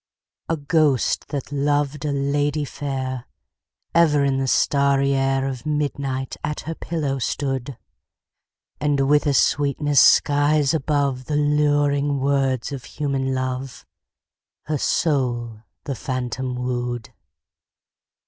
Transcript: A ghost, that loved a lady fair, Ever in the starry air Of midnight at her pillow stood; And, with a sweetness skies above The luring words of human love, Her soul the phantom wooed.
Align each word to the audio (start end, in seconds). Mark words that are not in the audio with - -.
A 0.49 0.57
ghost, 0.57 1.27
that 1.27 1.51
loved 1.51 2.05
a 2.05 2.11
lady 2.11 2.65
fair, 2.65 3.27
Ever 3.93 4.23
in 4.25 4.39
the 4.39 4.47
starry 4.47 5.13
air 5.13 5.47
Of 5.47 5.63
midnight 5.67 6.37
at 6.43 6.61
her 6.61 6.73
pillow 6.73 7.19
stood; 7.19 7.77
And, 8.79 9.07
with 9.07 9.27
a 9.27 9.35
sweetness 9.35 10.01
skies 10.01 10.73
above 10.73 11.25
The 11.25 11.35
luring 11.35 12.19
words 12.19 12.71
of 12.71 12.85
human 12.85 13.35
love, 13.35 13.85
Her 14.63 14.79
soul 14.79 15.61
the 15.83 15.93
phantom 15.93 16.55
wooed. 16.55 17.13